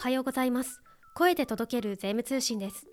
[0.00, 0.80] おはようございます。
[1.14, 2.86] 声で届ける税務通信です。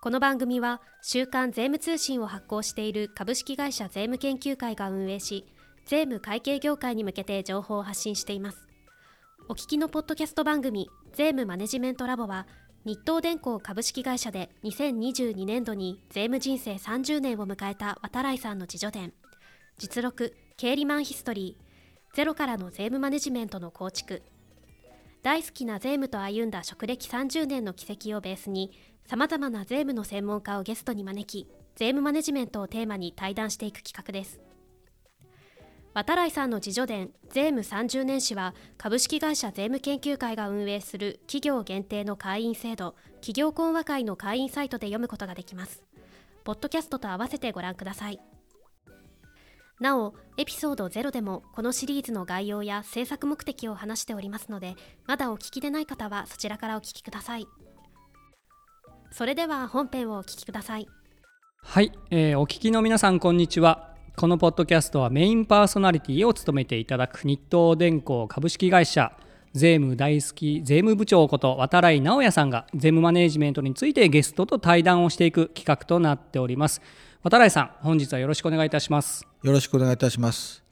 [0.00, 5.44] この番組は週刊税務通信を発行している株式会社税務研究会が運営し
[5.84, 8.66] 税務会計業界に向けて情報を発信しています。
[9.50, 12.46] お聞きのポッドキャスト番組税務マネジメントラボは
[12.86, 19.12] 日東電工株式会社で2022年度に税務人生30年を迎えた渡来さんの自助伝
[19.76, 21.66] 実録経理マンヒストリー。
[22.16, 24.22] ゼロからの税務マネジメントの構築。
[25.26, 28.70] 大好きな税務と歩んだ職歴30年の軌跡をベースに
[29.06, 34.40] さまざまな税務の専門家をゲストに招き税務マネジメントをテーマに対談していく企画です。
[35.94, 45.82] 渡来さんの自助伝税務30年史は株式会社税務研究会が運営する企業限定の会員制度企業講話会の会員サイトで読むことができます。
[46.44, 48.20] ポッドキャストと合わせてご覧ください。
[49.78, 54.74] なおエピソード0でもこのシリーズの概要や制作目的を話しておりますので
[55.06, 57.46] まだお聞きでない方はそちらからお聞きください。
[59.10, 60.86] それでは本編をお聞きください。
[61.62, 63.94] はい、えー、お聞きの皆さんこんにちは。
[64.16, 69.12] このポッドキャストはメインパーソナリティを務めていただく日東電工株式会社
[69.52, 76.80] 税務大好き税務部長こと渡来直也さんが税務マネジメントについてゲストと対談をしていく企画となっております。
[77.28, 79.26] 渡来さん本日はよろしくお願いいたします。
[79.42, 80.62] よろしくお願いいたします。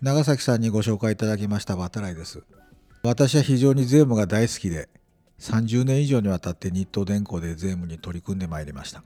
[0.00, 2.42] 長崎さんにご紹介いただきました渡来です。
[3.04, 4.88] 私は非常に税務が大好きで
[5.38, 9.04] 30年以上にわたって日東電工で税務に取り組んでまいりました。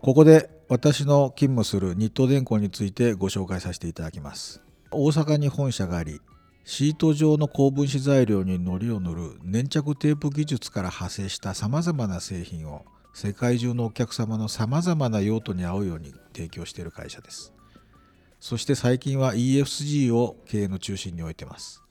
[0.00, 4.60] ここで私の勤務する日東電工についてご紹介させていただきます。
[4.90, 6.20] 大阪に本社があり
[6.64, 12.84] シート状の高分子材料に糊を塗る粘着テープ技術から派生したさまざまな製品を
[13.14, 17.54] 世界中のお客様のさまざまな用途に合うように提供している会社です。
[18.40, 21.84] そして最近は EFG を経営の中心に置いてます。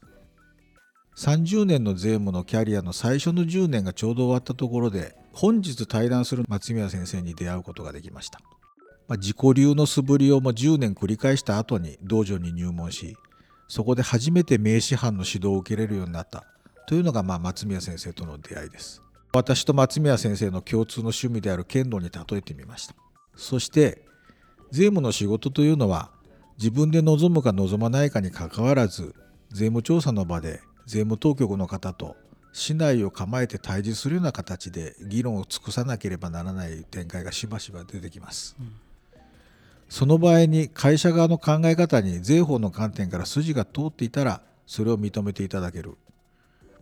[1.16, 8.40] 30年の税務のキャリアの最初の10年がちょうど終わったところで本日対談する松宮先生に出会うことができました、
[9.08, 13.16] まあ、自己流の素振りをも10年繰り返した後に道場に入門し
[13.68, 16.46] そこで初めて名刺班の指導を受けれるようになった
[16.88, 19.04] というのがまあ松宮先生との出会いです。
[19.36, 22.94] 私と松宮先生の共通の趣味である剣道に例えてみました。
[23.36, 24.06] そして
[24.72, 26.12] 税務の仕事というのは
[26.60, 29.16] 自分で望むか望まないかにかかわらず
[29.50, 32.16] 税務調査の場で税務当局の方と
[32.54, 38.72] 市内を構えて対峙するような形で議論を尽くさなければならない展開がしばしば出てきます、うん、
[39.90, 45.98] その場合に会社側の考え方に税法の観点から筋が通っていたらそれを認めていただける。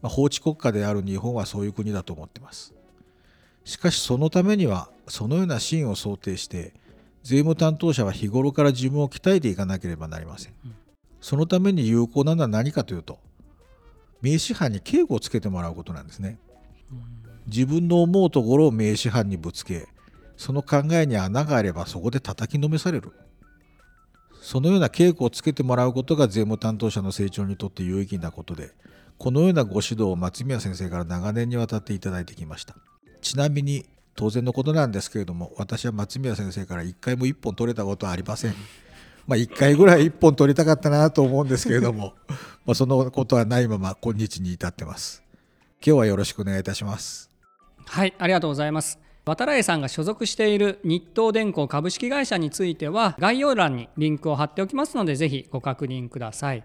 [0.01, 2.73] まあ、法治国家である日本はそういう国だと思ってます。
[3.63, 6.73] しかしそのためにはそのようなシーンを想定して
[7.23, 10.53] 税務担当者は日頃から自分を鍛えていかなければなりません。
[11.19, 13.19] そのために有効なのは何かというと
[14.21, 16.39] 名刺犯に警護をつけてもらうことなんですね。
[17.47, 19.87] 自分の思うところを名刺犯にぶつけ
[20.37, 23.11] その考えに穴があればそこで叩きのめされる。
[24.41, 28.71] そのような稽古をつけてもらうことが税務担当者の成長にとって有意義なことで
[29.17, 32.75] このようなご指導を松宮先生から長年にわたっていただいてきました。
[33.21, 33.85] ちなみに
[34.15, 38.55] 当然のことなんですけれども私は松宮先生から1回も1本取れたことはありません。
[39.27, 42.13] まあ1回ぐらい1本取りたかったなと思うんですけれども
[42.65, 45.23] まそのことはないまま今日に至ってます。
[45.85, 47.29] 今日はよろしくお願いいたします。
[47.85, 48.99] はいありがとうございます。
[49.23, 56.63] 渡来さんが所属している日東電工株式会社については概要欄にリンクを貼っておきますのでぜひご確認ください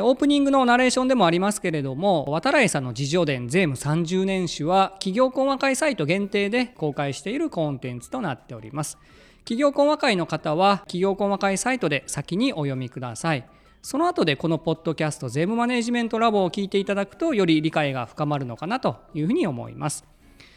[0.00, 8.98] オープニングのナレーションでもありますけれども渡来さんの自助伝税務30年史は企業講話会サイト限定で公開しているコンテンツとなっております。
[9.44, 13.44] 企業講話会の方は企業講話会サイトで先にお読みください。
[13.82, 20.04] その後でこのポッドキャスト税務マネジメントラボを聞いていただくとより理解が深まるのかなというふうに思います。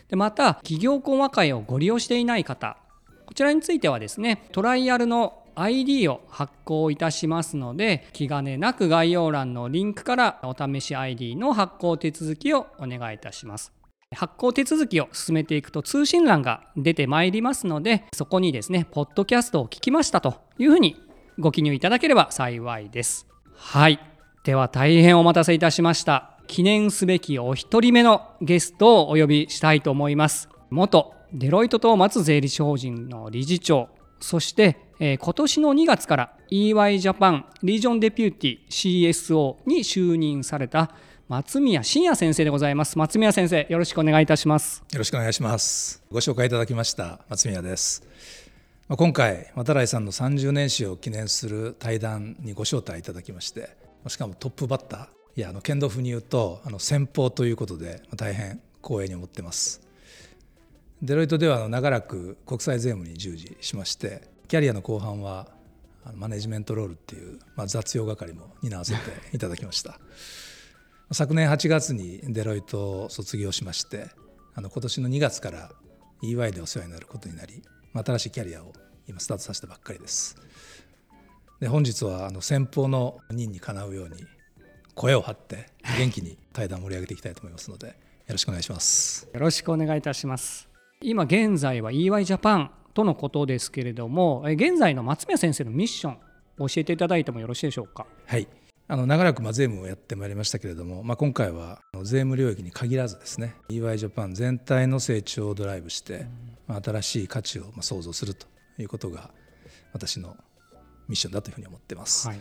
[0.10, 2.78] でまた企業講話会をご利用していない方
[3.26, 13.72] こちらについてはですねトライアルの ID を発行いたしますので気兼ねなく概要欄のリンクからお試し ID の発行手続きをお願いいたします。
[14.14, 20.96] 発行手続きを進めていくと通信欄が出てまいりますのでそこにですねポッドキャストを聞きましたというふうに
[21.38, 23.28] ご記入いただければ幸いです。
[23.54, 24.00] はい。
[24.44, 26.38] では大変お待たせいたしました。
[26.48, 30.50] 記念すべきお一人目のゲストをお呼びしたいと思います。
[30.70, 33.90] 元デロイトトーマツ税理士法人の理事長
[34.20, 40.92] そしてえー、今年の2月から EY Japan Region Deputy CSO に就任された
[41.28, 42.98] 松宮真也先生でございます。
[42.98, 44.84] 松宮先生よろしくお願いいたします。
[44.92, 46.04] よろしくお願いします。
[46.12, 48.08] ご紹介いただきました松宮です。
[48.88, 53.72] 今回渡来さんの30年史を記念する対談にご招待いただきまして
[54.08, 59.85] しかもトップバッターいやあの剣道風に言うとあの先方ということで大変光栄に思ってます。
[61.06, 65.48] デロイトでは長らく国際税務に従事しましてキャリアの後半は
[66.16, 69.00] マネジメントロールっていう、まあ、雑用係も担わせて
[69.32, 70.00] いただきました。
[71.14, 74.08] 昨年8月にデロイトを卒業しまして
[74.56, 75.72] あの今年の2月から
[76.24, 77.62] EY でお世話になることになり
[77.94, 78.74] 新しいキャリアを
[79.08, 80.36] 今スタートさせたばっかりです。
[81.60, 84.26] で本日はあの先方の任にかなうように
[84.96, 85.70] 声を張って
[86.00, 87.94] 元気に対談を盛り上げていきたいと思いますのでよ
[88.30, 89.30] ろしくお願いします。
[89.32, 90.75] よろしくお願いいたします。
[91.02, 96.18] 今現在は EY ジャパンとのことですけれども現在の松宮先生のミッション
[96.58, 98.06] 教えていただいてもよろしいでしょうか？
[98.26, 98.48] はい。
[98.88, 106.28] あの長らくま税務をやってまいりましたけれども、まあ、今回は税務領域に限らずですね EY ジャパン全体の成長をドライブして、
[106.68, 108.46] まあ、新しい価値を創造すると
[108.78, 109.32] いうことが
[109.92, 110.38] 私の
[111.10, 112.28] ミッションだというふうに思ってます。
[112.28, 112.40] はい。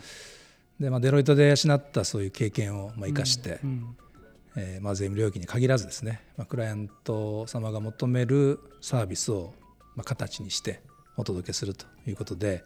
[0.79, 3.97] でまあ、デロイトで養ったそういう経験をまあ生かして、うんうん、
[4.57, 9.53] えー、まあ、税務領域に限らずですね、まあ、クライアント様が求めるサービスを
[9.95, 10.81] まあ形にして
[11.17, 12.63] お届けするということで、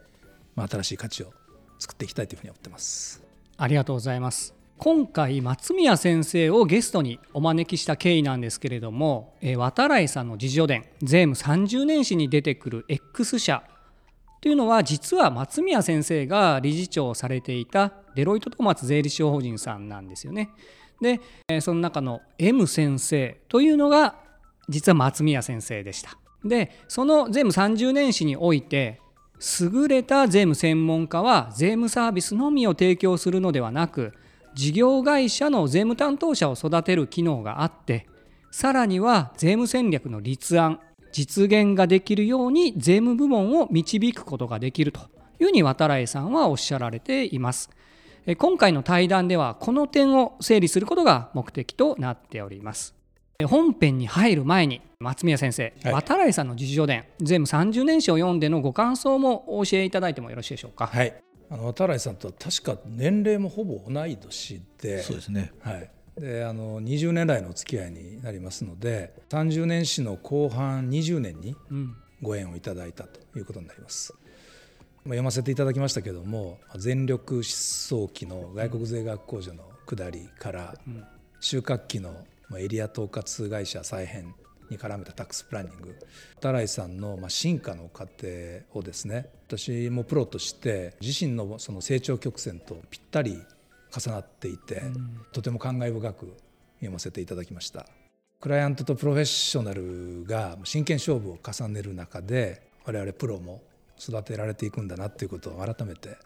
[0.55, 1.33] まあ、新しい価値を
[1.79, 3.23] 作っていきたいというふうに思ってます。
[3.57, 4.53] ありがとうございます。
[4.77, 13.63] 今回松宮先生をゲストにお招きした経緯なんですけれども、えー、渡来さんの自叙伝税務30年史に出てくる X 社
[14.39, 20.49] というのは実は松宮先生が理事長をされていたデロイト・トマツ税理士法人さんなんですよね。
[21.01, 21.21] で
[21.61, 24.15] その中の M 先生というのが
[24.67, 26.17] 実は松宮先生でした。
[26.43, 29.01] でその税務30年史において
[29.61, 34.13] 優れた税務専門家は税務サービスのみを提供するのではなく
[34.53, 38.07] 事業会社の税務担当者を育てる機能があって
[38.51, 40.79] さらには税務戦略の立案
[41.11, 45.01] 実現ができるように税務部門を導くことができると
[45.39, 47.69] いうふうに渡来さんはおっしゃられています。
[48.37, 52.95] 今回の対談ではこの点を整理することが目的となっております。
[53.45, 60.87] 本編に入る前に松宮先生、はい、渡来さんの自叙伝全部30年史を読んでのご感想もお教えいただいてもよろしいでしょうか？
[60.87, 61.13] はい
[61.51, 65.89] あの渡来さんとは確か年齢もほぼ同い年でそうですね、はい、
[66.19, 71.55] であの20年来のお付き合いになりますので30年史の後半20年に
[72.21, 74.13] ご縁をいただいたということになります。
[74.13, 74.19] まあ、
[75.03, 80.75] 読ませていただきましたけども全力失踪期の外国税学控除の下りから
[81.39, 82.25] 収穫期の
[82.57, 84.33] エリア統括会社再編
[84.69, 85.95] に絡めたタックスプランニング。
[86.39, 88.27] 田来さんの進化の過程
[88.73, 93.41] をですね私もプロとして自身のその成長曲線とぴったり
[93.95, 96.37] 重なっていて、うん、とても感慨深く
[96.75, 97.87] 読ませていただきました。
[98.39, 103.61] クライアントとプロフェッショナルが真剣勝負を重ねる中で我々プロも
[103.99, 106.17] 育てられていくんだなということを改めて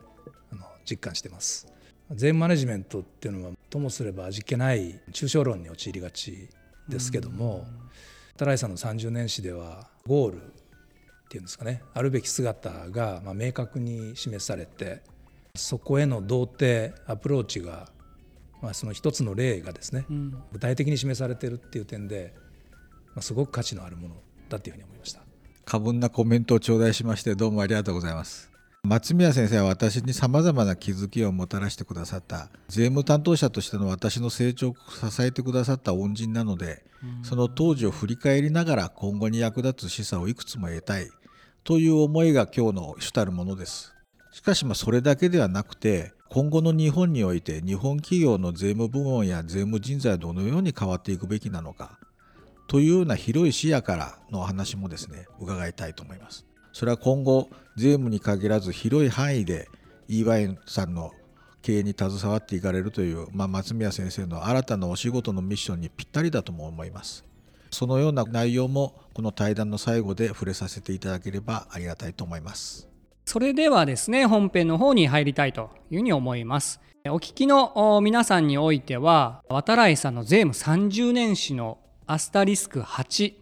[0.51, 1.67] あの実感してます。
[2.11, 6.49] 税務マネジメントっていうのはともすれば味気ない抽象論に陥りがち
[6.87, 7.65] ですけども
[8.37, 10.45] 田来さんの30年史ではゴールっ
[11.29, 15.01] ていうんですかねあるべき姿がま明確に示されて
[15.55, 17.89] そこへの童貞アプローチが、
[18.61, 22.33] まあ、その一つの例がですね、うん、具体的に示されているっていう点で、
[23.15, 24.15] まあ、すごく価値のあるもの
[24.49, 25.22] だというふうに思いました
[25.65, 28.51] 過分なコメントを頂戴しましてどうもありがとうございます。
[28.83, 32.49] 松宮先生は私にさまざまな気づきをもたらしてくださった。
[32.67, 34.75] 税務担当者としての私の成長を
[35.09, 41.09] 支えてくださった恩人なので、うん、その当時を振り返りながら今後に役立つ示唆をいくつも得たい。
[41.63, 43.93] という思いが今日の主たるものです。
[44.33, 51.99] しかしまあそれだけではなくて今後の日本において日本企業の税務部門や税務人材はどのように変わっていくべきなのか
[52.67, 56.45] というような広い視野からのお話もですね伺いたいと思います。
[56.71, 59.69] それは今後税務に限らず広い範囲で
[60.09, 61.11] EY さんの
[61.61, 67.23] 経営に携わっていかれるという、まあ、松宮先生の新たなお仕事のミッションにぴったりだとも思います。
[67.71, 72.93] そのような内容もこの対談の最後で触れさせていただければありがたいと思います。
[73.25, 83.33] それではですね本編の方に入りたいというふうに思いますお聞きの皆さんにおいては渡来さんの税務30年史のアスタリスク8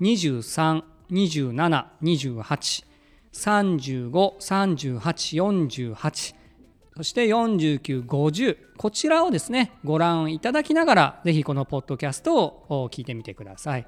[0.00, 2.84] 23 27 28
[3.32, 6.34] 35 38 48
[6.96, 12.36] そして49、50こちらをですねご覧いただきながらぜひこのポッドキャスト
[12.68, 13.86] を聞いてみてください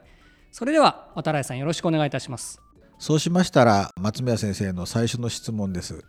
[0.51, 2.61] それでは渡来さんよろしくお願いいたします
[2.99, 6.05] そうしましたら松宮先生の最初の質問です。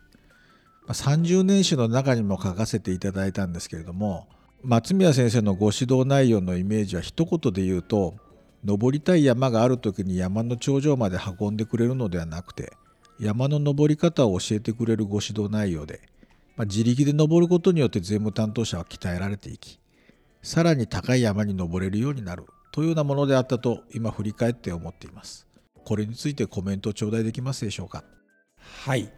[0.87, 4.27] 30年史の中にも書かせていただいたんですけれども
[4.63, 8.15] 松宮先生のご指導内容のイメージは一言で言うと
[8.63, 12.71] 登りたい山がある時に山の頂上まで運んでくれるのではなくて
[13.19, 15.99] 山の登り方を教えてくれるご指導内容で、
[16.55, 19.79] まあ、自力で登ることによって税務担当者は鍛えられていき
[20.41, 25.45] さらに高い山に登れるようになるというようなものであったと今振り返って思っています。
[25.83, 28.03] これについてコメント頂戴できますでしょうか？
[28.85, 29.11] はい。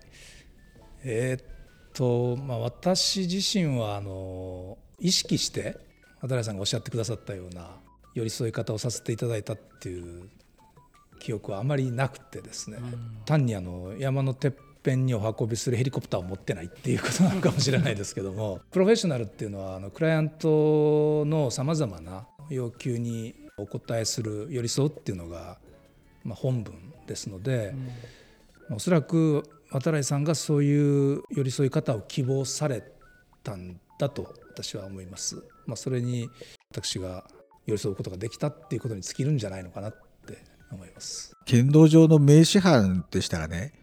[1.03, 1.54] えー、っ
[1.95, 5.77] とまあ私自身はあの意識して
[6.21, 7.69] 渡さんがおっしゃってくださったような
[8.13, 10.29] 寄り添い方をさせていただいたっていう
[11.19, 25.57] 記憶はあまりなくてですね、うん、単にあの山のてっぺんにお運びするヘリコプターを持ってないっていうことなのかもしれないですけども プロフェッショナルっていうのはあのクライアントのさまざまな要求にお答えする寄り添うっていうのが、
[26.23, 27.73] まあ、本文ですので、
[28.69, 32.83] うん、おそらく渡来さんがそういう寄り添い方を希望され
[33.43, 35.43] たんだと私は思います。
[35.65, 36.29] まあ、それに
[36.71, 37.25] 私が
[37.65, 39.91] 寄り添うことができたっていうことに尽きるんじゃないのかなっ
[40.25, 43.73] て思います剣道場の名師範でしたらね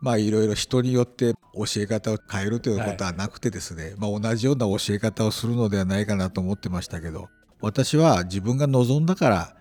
[0.00, 7.28] まあいろいろ人によって教え方を変えるということはなくてですね、はい、まあ同じような教え方をするのではないかなと思ってましたけど
[7.60, 9.56] 私は自分が望んだから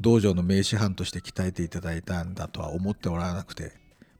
[0.00, 3.72] 道場の名師範として鍛えていただいたんだとは思っておらなくて、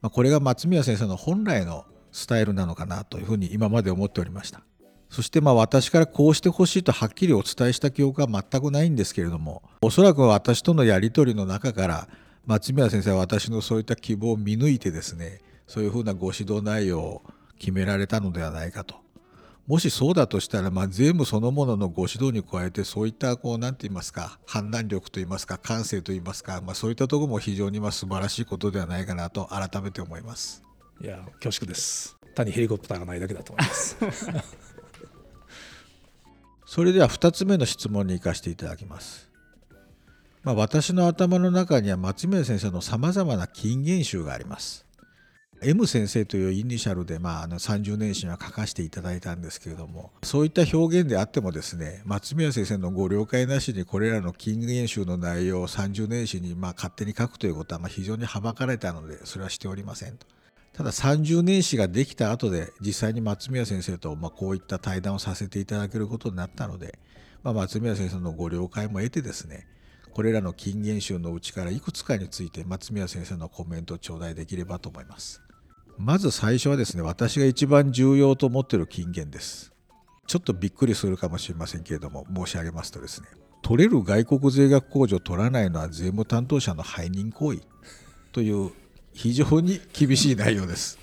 [0.05, 4.61] まあ、これが松宮先生の本来のスタイルなのかなというふうに今まで思っておりました。
[5.09, 12.09] そしてまあ私からこうしてほしいとはっきりお伝えした記憶は全くないんですけれどもおそらく私とのやり取りの中から
[12.45, 17.23] 松宮先生は私のそういった希望を見抜いてですねそういうふうなご指導内容を
[17.59, 18.97] 決められたのではないかと。
[19.67, 30.63] もしそうだとしたら、まあ、税務そのもののご指導に加えてそういったこう何て言いますか判断力といいますか感性といいますか、まあ、そういったところも非常にまあ素晴らしいことではないかなと改めて思います
[31.01, 33.97] いや恐縮です単にヘリコプターがないだけだと思います
[36.67, 39.31] それでは2つ目の質問に行かせていただきます。
[40.43, 44.85] まあ、私の頭の中には松宮先生のさまざまな金言集があります。
[45.67, 60.27] M 先生というイニシャルで、まあ、あの30年史には書かせていただいたんですけれどもそういった表現であってもですね松宮先生のご了解なしにこれらの金言集の内容を30年史にま勝手に書くということはま非常にはばかれたのでそれはしておりませんと。
[60.75, 66.99] ただ30年史ができた後で実際に松宮先生とまこういった対談をさせていただけることになったので、
[67.45, 69.69] まあ、松宮先生のご了解も得てですね
[70.11, 75.44] これらの金言集のうちからいくつかについて松宮先生のコメントを頂戴できればと思います
[75.99, 79.73] まず最初はですね私が一番重要と思っている金言です
[80.27, 83.29] ちょっとびっくりするかもしれませんけれども申し上げますとですね
[83.63, 87.61] 取れる外国税額控除を取らないのは税務担当者の背任行為
[88.33, 88.73] という
[89.15, 90.99] 非常に厳しい内容です。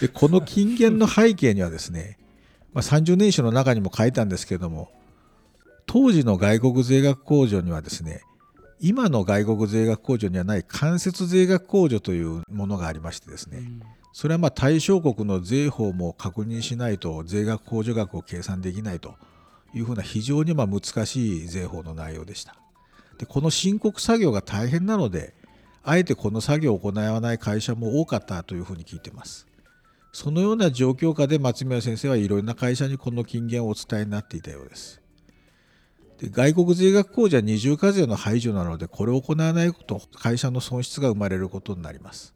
[0.00, 2.18] でこの金言の背景にはですね、
[2.72, 4.90] まあ、30年史の中にも書いたんですけれども
[5.86, 8.22] 当時の外国税額控除にはですね
[8.80, 13.62] 今の外国税額控除にはない間接税額控除というものがありましてですね、
[14.12, 19.14] それはまあ対象国の税法も確認しないと税額控除額を計算できないと
[19.74, 22.56] いうふうな非常にま難しい税法の内容でした。
[23.18, 25.34] でこの申告作業が大変なので
[25.82, 29.46] あえてこの作業を行わない会社も多かったというふうに聞いています。
[30.12, 35.00] そのような状況下で松宮先生はいろんな会社にこの金言をお伝えになっていたようです。
[36.18, 42.34] で外国税額控除は二重課税の排除なのでこれを行わないと会社の損失が生まれることになります。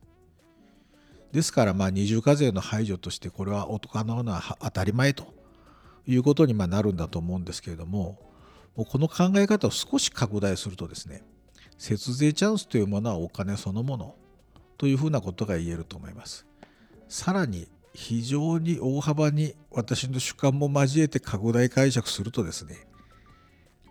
[1.33, 5.35] ですからまあ二重課税の排除としてこれは行うのは当たり前と
[6.07, 8.19] いうことにまなるんだと思うんですけれども
[8.77, 11.25] もうこの考え方を少し拡大するとですね
[11.79, 14.15] 節税チャンスというものはお金そのもの
[14.77, 16.47] というふうなことが言えると思います。
[17.09, 22.87] さらに非常に大幅に私の主観も交えて拡大解釈するとですね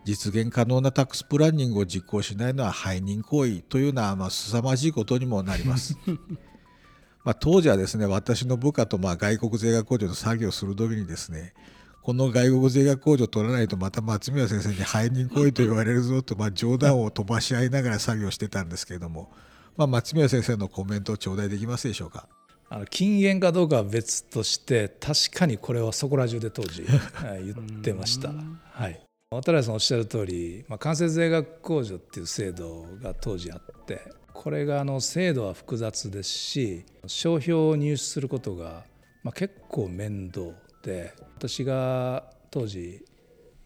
[0.03, 5.97] 実現可能なタックスプランニングを実行しないのは背任行為というのはまあ凄まじいことにもなります。
[7.23, 11.53] まあ当時はですね私の部下とまあ外国税額控除の作業をする時にですね
[12.01, 19.31] この外国税額控除を取らないとまた松宮先生に背任行為と言われるぞと、まあ、冗談を飛ばし合いながら作業してたんですけれども、
[19.77, 22.27] まあ、松宮先生のコメントを頂戴できますでしょうか？
[22.69, 28.31] あの禁煙かどうかは別として確かにこれはそこら中で当時言ってました。
[28.71, 28.99] はい、
[29.33, 34.01] 渡来さんおっしゃる通り、まあ、間接税額控除っていう制度が当時あって
[34.33, 38.83] これがあの制度は複雑ですし商標を入手することが、
[39.23, 40.47] まあ、結構面倒
[40.83, 43.05] で私が当時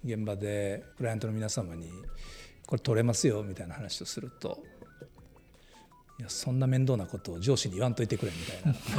[0.03, 1.89] 現場でクライアントの皆様に
[2.67, 4.60] これ取れますよみたいな話をすると
[6.19, 8.38] いやそんな面倒なことを上司に言わんといてくれみ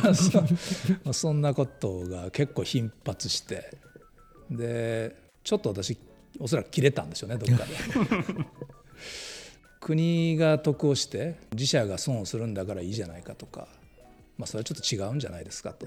[0.02, 3.78] たいな そんなことが結構頻発して
[4.50, 5.96] でちょっと私
[6.40, 7.72] おそらく切れたんでしょうねどっかで。
[9.80, 13.68] 国が得をして自社が損をするんだからいいじゃないかとか、
[14.36, 15.86] まあ、それはちょっと違うんじゃないですかと。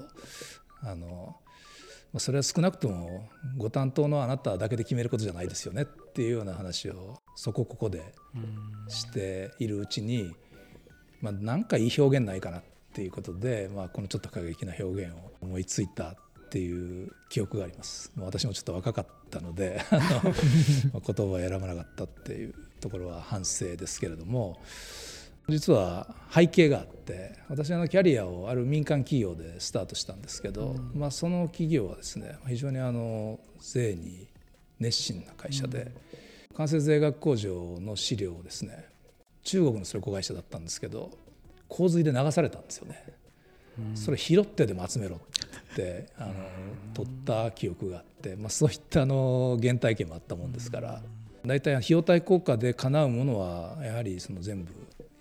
[0.82, 1.36] あの
[2.18, 8.02] それは少なくともご担当のあなただけで決めることじゃないですよねっていうような話をそこここで
[8.88, 10.34] しているうちに、
[11.20, 16.16] まあ、なんかいい表現ないかなっていうことで、まあ、このちょっと過激な表現を思いついたっ
[16.50, 18.10] ていう記憶があります。
[18.18, 24.60] 私もちょっと若かったので 言葉を選ばなかったっていうところは反省ですけれども
[25.48, 34.28] 実は背景があって私のキャリアをある民間企業でスタートしたんですけど、うん、まあ、その企業はですね非常にあの税に
[34.78, 35.92] 熱心な会社で、
[36.50, 38.86] うん、関西税額工場の資料をですね
[39.42, 41.10] 中国のそれ子会社だったんですけど
[41.68, 43.04] 洪水で流されたんですよね。
[43.78, 45.20] うん、それ拾ってでも集めろ
[45.72, 46.34] ってあの
[46.94, 51.00] 取った記憶があって、まあ、そういったあの原体験もあったもんですから
[51.46, 54.72] 大体費用対効果で叶うものはやはりその全部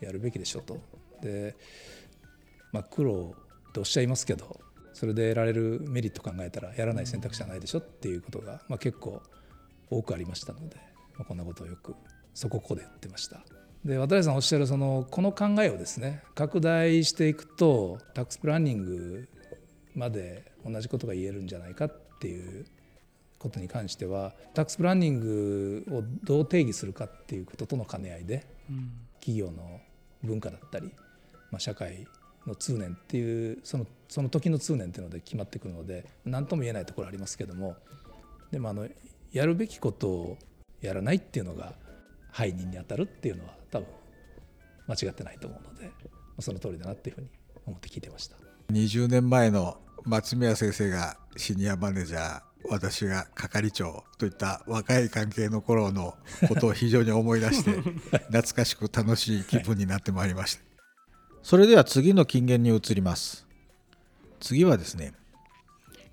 [0.02, 0.78] やるべきでしょと。
[1.22, 1.56] で、
[2.72, 3.36] まあ、苦労
[3.74, 4.60] とおっしゃいますけど
[4.94, 9.22] それで得られるメリット考えたらやらない選択肢はないでしょっていうことが、まあ、結構
[9.90, 10.76] 多くありましたので、
[11.16, 11.96] まあ、こんなことをよく
[12.34, 13.42] そこここで言ってました。
[13.86, 19.30] で渡辺さんおっしゃるそのこの考えをですね拡大していくとタックスプランニング
[20.00, 22.66] まで同じことが言えるんじゃないかっていう
[23.38, 28.46] ことに関してはタックスプランニングをどう定義するかっていうこととの兼ね合いで、
[29.20, 29.80] 企業の
[30.24, 30.92] 文化だったり、
[31.52, 32.08] まあ、社会
[32.48, 37.76] の通念っていうそのその時の通念っていうので決まってくるので何とも言えないところありますけども
[38.52, 38.88] でもあの
[39.32, 40.38] やるべきことを
[40.82, 41.74] やらないっていうのが
[42.34, 43.88] 背任に当たるっていうのは多分
[44.88, 45.92] 間違ってないと思うので
[46.40, 47.28] その通りだなっていうふうに
[47.68, 56.14] 思って聞いてました20年前の松宮先生がシニアマネージャー私が係長といった若い関係の頃の
[56.48, 57.72] ことを非常に思い出して
[58.30, 60.62] 懐かしく楽しい気分になってまいりました。
[61.42, 63.48] それでは次の金言に移ります。
[64.40, 65.14] 次はですね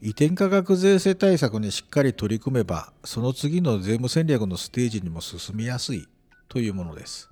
[0.00, 6.08] 移転価格税制対策にしっかり取り組めばその次の税務戦略のステージにも進みやすい
[6.48, 7.28] というものです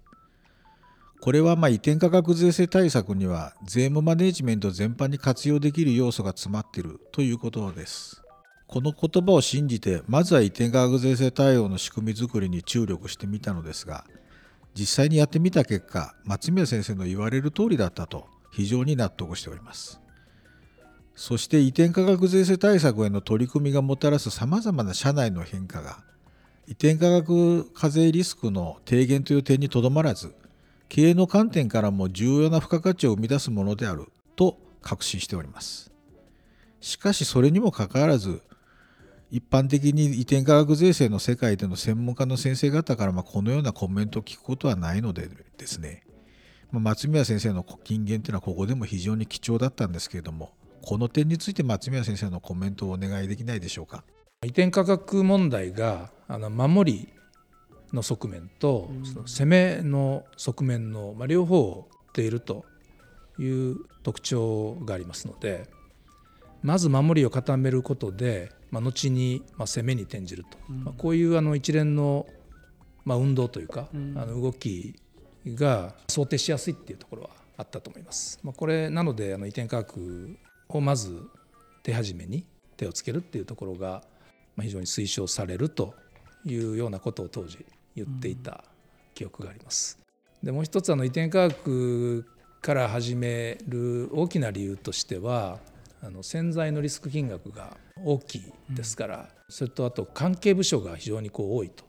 [1.24, 8.22] これはま移転価格税制対策には税務マネジメント全般に活用できる要素が詰まっているということです。
[8.66, 14.04] この言葉を信じてまずは移転価格税制対応の仕組み作りに注力してみたのですが
[14.74, 20.02] 実際にやってみた結果松宮先生の言われる通りだったと非常に納得しております。
[21.14, 26.04] そして移転価格税制対策への取り組みがもたらすさまざまな社内の変化が
[26.68, 30.34] 移転価格課税リスクの低減という点にとどまらず
[30.94, 35.90] 経営の観点からも重要な付加価値を生み出すものであると確信しております。
[36.80, 38.42] しかしそれにもかかわらず
[39.28, 45.28] 一般的に移転価格税制の世界での専門家の先生方からこのようなコメントを聞くことはないので
[45.58, 46.04] ですね。
[46.70, 54.04] 松宮先生の金言というのはここでも非常に貴重だったんですけれどもこの点について松宮先生のコメントをお願いできないでしょうか。
[54.44, 57.08] 移転価格問題があの守り
[57.94, 62.64] の側面と、その攻めの側面の、まあ、両方を持っていると
[63.38, 65.68] いう特徴がありますので
[66.62, 72.26] まず守りを固めることでまあ、後にまあ攻めに転じると、うん、まあ、こういうあの一連の
[73.04, 74.96] まあ運動というか、うん、あの動き
[75.46, 78.40] が想定しやすいっていうところはあったと思います。
[78.42, 80.36] まあ、これなのであの移転価格
[80.68, 81.22] をまず
[81.84, 82.44] 手始めに
[82.76, 84.02] 手をつけるっていうところが
[84.60, 85.94] 非常に推奨されると
[86.44, 88.64] いうようなことを当時言っていた
[89.14, 89.98] 記憶があります。
[90.42, 92.26] でもう一つあの移転価格
[92.60, 95.58] から始める大きな理由としては
[96.02, 101.84] あの潜在のリスク金額が大きいですから、うん、それとあと関係部署が非常にこう多いと、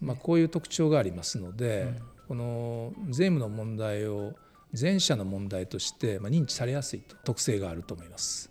[0.00, 1.96] まあ、こういう特徴がありますので、うん、
[2.28, 4.32] この税務の問題を
[4.72, 8.50] 全社の問題として認知されやすいと特性があると思います。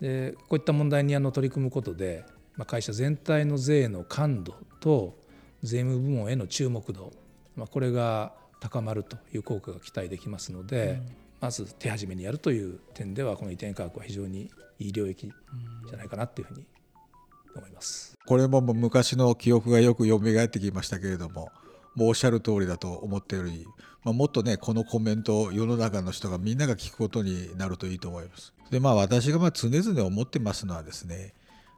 [0.00, 2.24] でこういった問題にあの取り組むことで、
[2.56, 5.21] まあ、会社全体の税の感度と
[5.62, 7.12] 税務部門への注目度、
[7.56, 11.00] まあ、これが高まるという効果が期待できますので、
[11.40, 16.64] まず手始めにやるという点ではこの移転価格は非常にいい領域じゃないかなというふうに
[17.56, 18.16] 思います。
[18.24, 21.50] これも昔の記憶がよく蘇ってきましたけれども
[21.94, 23.66] もうおっしゃる通りだと思っており、
[24.04, 28.54] まあ、もっとねこのコメントを世の中の人がみんなが聞くことになるといいと思います。
[28.70, 31.34] でまあ私がまあ常々思ってますのはですね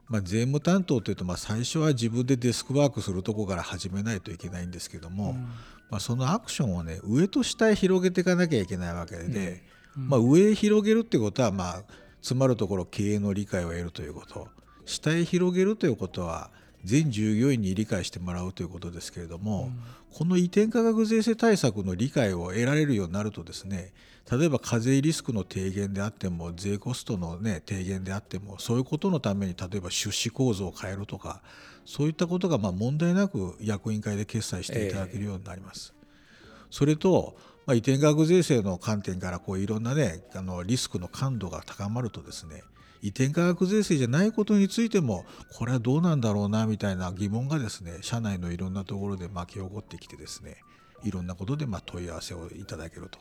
[0.07, 5.41] まあ、税務担当というとまあ最初は自分でデスクワークするとこから始めないといけないんですけども、うん、
[5.89, 9.63] まあ、そのアクションをね上と下へ広げていかなきゃいけないわけで、
[9.97, 11.83] うん、まあ、上へ広げるっていうことはまあ
[12.21, 14.47] 詰まるところ経営の理解を得るということ
[14.85, 16.51] 下へ広げるということは
[16.85, 19.79] 全従業員に理解してもらうということですけれども、うん、
[20.13, 23.93] この移転価格税制対策の理解を得られるようになるとですね
[24.31, 31.41] 例えば課税リスクの低減であっても税コストの、ね、低減であってもそういうことのために例えば出資構造を変えるとか
[31.85, 35.93] そういったことがまあ問題なく役員会で決裁していただけるようになります。
[36.01, 42.63] えー、それとまあ、移転額税制の観点からこういろんなねあのリスクの感度が高まるとですね
[43.05, 50.57] 移転価格税制じゃないことについてもこれはどうなんだろうなみたいな疑問がですね社内のいろんなところで巻き起こってきてですね
[51.03, 53.19] いろんなことでま問い合わせをいただけると、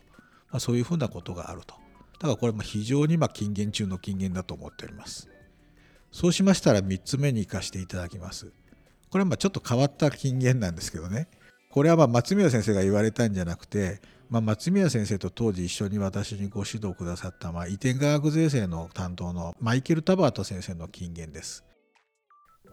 [0.51, 1.75] まあ、そういうふうなことがあると。
[2.18, 5.29] だからこれも非常にま金言中の金言だと思っております。
[6.11, 8.53] そうしましたら3つ目に生かしていただきます。
[9.11, 11.29] これはまちょっと変わった金言なんですけどね。
[11.70, 14.01] これはま松宮先生が言われたんじゃなくて
[14.35, 21.62] まあ、松宮先生と当時一緒に私にご指導くださった、まあ、移転科学税制の担当のマイケル・タバート先生の金言です。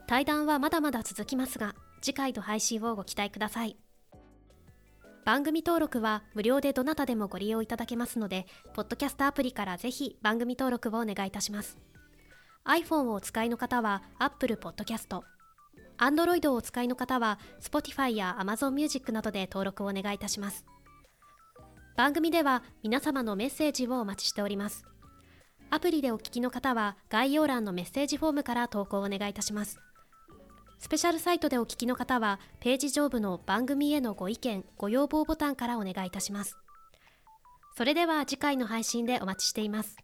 [0.08, 3.78] 対談はまだまだ続きますが次回の配信をご期待ください。
[5.24, 11.78] 番組登録は無料でどなたでもご利用いただけますのでポッドキャストアプリからぜひ番組登録をお願いいたします。
[12.65, 15.21] iPhone をお使いの方は Apple Podcast
[16.00, 20.65] Android をお使いの方は Spotify や Amazon Music などで登録をお願いいたします。
[21.95, 24.86] 番組では皆様のメッセージをお待ちしております。
[25.69, 29.80] アプリでお聞きの方は概要欄のメッセージフォームから投稿をお願いいたします。
[30.80, 36.58] スペシャルサイトでお聞きの方はページ上部の番組へのご意見ご要望ボタンからお願いいたします。
[37.77, 39.95] それでは次回の配信でお待ちしています。